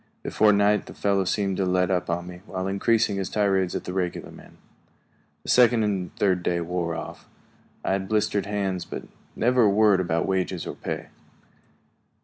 Before 0.23 0.51
night 0.51 0.87
the 0.87 0.95
fellow 0.95 1.25
seemed 1.25 1.57
to 1.57 1.65
let 1.67 1.91
up 1.91 2.09
on 2.09 2.25
me, 2.25 2.41
while 2.47 2.65
increasing 2.65 3.17
his 3.17 3.29
tirades 3.29 3.75
at 3.75 3.83
the 3.83 3.93
regular 3.93 4.31
men. 4.31 4.57
The 5.43 5.49
second 5.49 5.83
and 5.83 6.11
third 6.15 6.41
day 6.41 6.59
wore 6.59 6.95
off. 6.95 7.27
I 7.85 7.91
had 7.91 8.09
blistered 8.09 8.47
hands, 8.47 8.83
but 8.83 9.03
never 9.35 9.61
a 9.65 9.69
word 9.69 9.99
about 9.99 10.25
wages 10.27 10.65
or 10.65 10.73
pay. 10.73 11.09